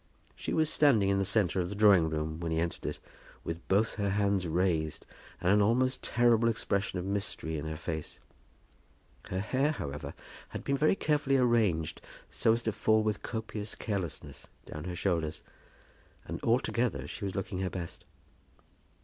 [0.35, 2.97] She was standing in the centre of the drawing room when he entered it,
[3.43, 5.05] with both her hands raised,
[5.39, 8.17] and an almost terrible expression of mystery in her face.
[9.25, 10.15] Her hair, however,
[10.49, 12.01] had been very carefully arranged
[12.31, 15.43] so as to fall with copious carelessness down her shoulders,
[16.25, 18.03] and altogether she was looking her best.